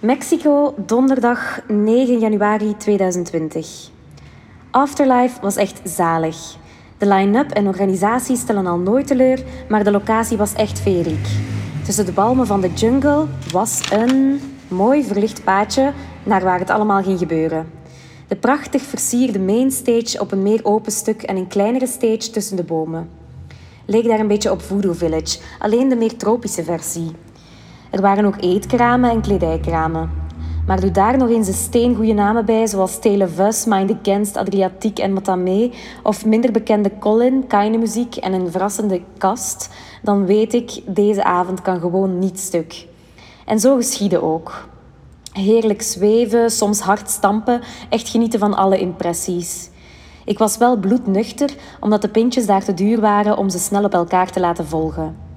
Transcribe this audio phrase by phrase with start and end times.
[0.00, 3.90] Mexico, donderdag 9 januari 2020.
[4.70, 6.56] Afterlife was echt zalig.
[6.98, 11.26] De line-up en organisatie stellen al nooit teleur, maar de locatie was echt feeriek.
[11.84, 15.92] Tussen de balmen van de jungle was een mooi verlicht paadje
[16.22, 17.70] naar waar het allemaal ging gebeuren.
[18.28, 22.64] De prachtig versierde mainstage op een meer open stuk en een kleinere stage tussen de
[22.64, 23.10] bomen.
[23.86, 27.12] Leek daar een beetje op Voodoo Village, alleen de meer tropische versie.
[27.90, 30.10] Er waren ook eetkramen en kledijkramen.
[30.66, 35.12] Maar doe daar nog eens een steengoede namen bij, zoals Televus, Mind Against, Adriatiek en
[35.12, 35.70] Matamé,
[36.02, 39.70] of minder bekende Colin, Kaine Muziek en een verrassende kast,
[40.02, 42.86] dan weet ik, deze avond kan gewoon niet stuk.
[43.44, 44.68] En zo geschiedde ook.
[45.32, 49.70] Heerlijk zweven, soms hard stampen, echt genieten van alle impressies.
[50.24, 51.50] Ik was wel bloednuchter,
[51.80, 55.27] omdat de pintjes daar te duur waren om ze snel op elkaar te laten volgen.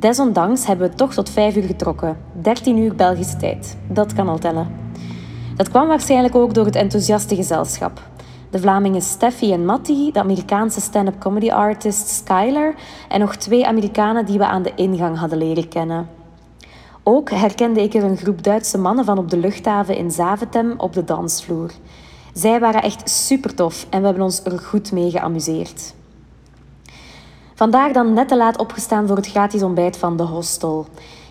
[0.00, 2.16] Desondanks hebben we toch tot 5 uur getrokken.
[2.32, 3.76] 13 uur Belgische tijd.
[3.88, 4.68] Dat kan al tellen.
[5.56, 8.00] Dat kwam waarschijnlijk ook door het enthousiaste gezelschap.
[8.50, 12.74] De Vlamingen Steffi en Matti, de Amerikaanse stand-up comedy artist Skyler
[13.08, 16.08] en nog twee Amerikanen die we aan de ingang hadden leren kennen.
[17.02, 20.92] Ook herkende ik er een groep Duitse mannen van op de luchthaven in Zaventem op
[20.92, 21.70] de dansvloer.
[22.32, 25.94] Zij waren echt super tof en we hebben ons er goed mee geamuseerd.
[27.60, 30.86] Vandaag dan net te laat opgestaan voor het gratis ontbijt van de hostel.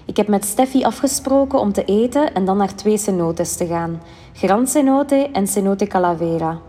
[0.06, 4.02] Ik heb met Steffi afgesproken om te eten en dan naar twee cenotes te gaan.
[4.34, 6.60] Grand Cenote en Cenote Calavera.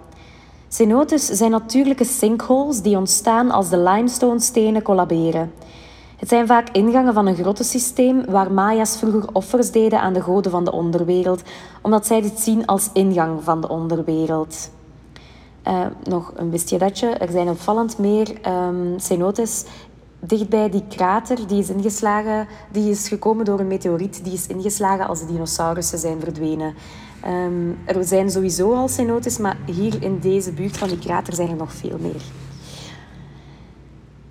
[0.69, 5.53] Cenotes zijn natuurlijke sinkholes die ontstaan als de limestone stenen collaberen.
[6.17, 10.51] Het zijn vaak ingangen van een grottensysteem waar Maya's vroeger offers deden aan de goden
[10.51, 11.43] van de onderwereld,
[11.83, 14.71] omdat zij dit zien als ingang van de onderwereld.
[15.69, 16.73] Uh, nog een wist?
[16.73, 19.65] Er zijn opvallend meer um, cenotes
[20.21, 25.09] dichtbij die krater die is ingeslagen, die is gekomen door een meteoriet die is ingeslagen
[25.09, 26.75] als de dinosaurussen zijn verdwenen.
[27.27, 31.49] Um, er zijn sowieso al cenotes, maar hier in deze buurt van die krater zijn
[31.49, 32.23] er nog veel meer.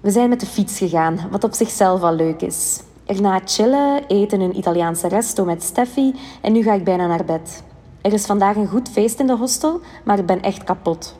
[0.01, 2.81] We zijn met de fiets gegaan, wat op zichzelf al leuk is.
[3.05, 7.63] Erna chillen, eten een Italiaanse resto met Steffi en nu ga ik bijna naar bed.
[8.01, 11.17] Er is vandaag een goed feest in de hostel, maar ik ben echt kapot.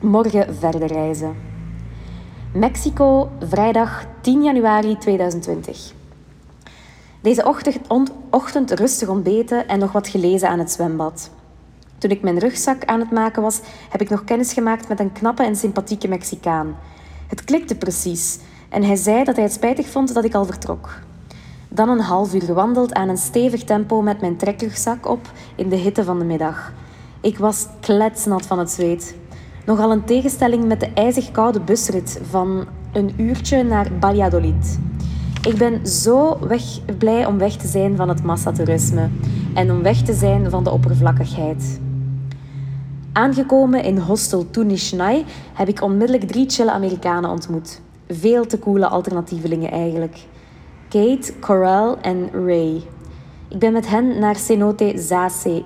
[0.00, 1.36] Morgen verder reizen.
[2.52, 5.92] Mexico, vrijdag 10 januari 2020.
[7.20, 7.78] Deze ochtend,
[8.30, 11.30] ochtend rustig ontbeten en nog wat gelezen aan het zwembad.
[11.98, 15.12] Toen ik mijn rugzak aan het maken was, heb ik nog kennis gemaakt met een
[15.12, 16.76] knappe en sympathieke Mexicaan.
[17.26, 18.38] Het klikte precies
[18.68, 20.98] en hij zei dat hij het spijtig vond dat ik al vertrok.
[21.68, 25.76] Dan een half uur gewandeld aan een stevig tempo met mijn trekrugzak op in de
[25.76, 26.72] hitte van de middag.
[27.20, 29.18] Ik was kletsnat van het zweet.
[29.70, 34.78] Nogal een tegenstelling met de ijzig koude busrit van een uurtje naar Valladolid.
[35.46, 36.62] Ik ben zo weg,
[36.98, 39.08] blij om weg te zijn van het massatoerisme
[39.54, 41.80] en om weg te zijn van de oppervlakkigheid.
[43.12, 47.80] Aangekomen in hostel Tunishnai heb ik onmiddellijk drie chille Amerikanen ontmoet.
[48.08, 50.26] Veel te coole alternatievelingen eigenlijk.
[50.88, 52.82] Kate, Corel en Ray.
[53.50, 54.92] Ik ben met hen naar Cenote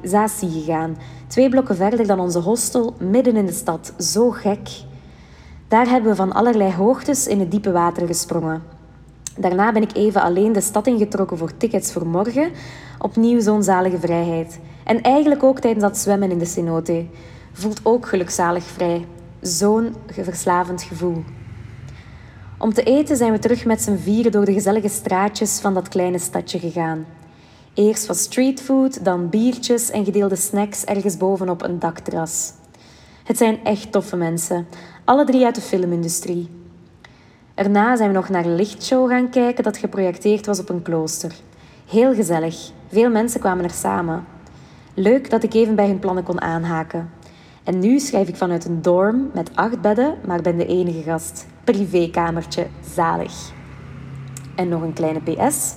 [0.02, 0.96] Zasi gegaan,
[1.26, 3.92] twee blokken verder dan onze hostel, midden in de stad.
[3.98, 4.68] Zo gek.
[5.68, 8.62] Daar hebben we van allerlei hoogtes in het diepe water gesprongen.
[9.36, 12.50] Daarna ben ik even alleen de stad ingetrokken voor tickets voor morgen.
[12.98, 14.60] Opnieuw zo'n zalige vrijheid.
[14.84, 17.06] En eigenlijk ook tijdens dat zwemmen in de cenote.
[17.52, 19.06] Voelt ook gelukzalig vrij.
[19.40, 21.24] Zo'n verslavend gevoel.
[22.58, 25.88] Om te eten zijn we terug met z'n vieren door de gezellige straatjes van dat
[25.88, 27.06] kleine stadje gegaan.
[27.74, 32.52] Eerst wat streetfood, dan biertjes en gedeelde snacks ergens bovenop een dakterras.
[33.24, 34.66] Het zijn echt toffe mensen,
[35.04, 36.50] alle drie uit de filmindustrie.
[37.54, 41.34] Erna zijn we nog naar een lichtshow gaan kijken dat geprojecteerd was op een klooster.
[41.88, 44.24] Heel gezellig, veel mensen kwamen er samen.
[44.94, 47.10] Leuk dat ik even bij hun plannen kon aanhaken.
[47.64, 51.46] En nu schrijf ik vanuit een dorm met acht bedden, maar ben de enige gast.
[51.64, 53.52] Privékamertje, zalig.
[54.56, 55.74] En nog een kleine PS.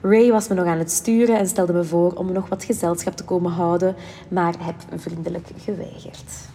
[0.00, 3.16] Ray was me nog aan het sturen en stelde me voor om nog wat gezelschap
[3.16, 3.96] te komen houden,
[4.28, 6.48] maar heb vriendelijk geweigerd.